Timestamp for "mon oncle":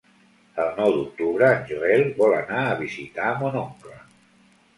3.45-3.97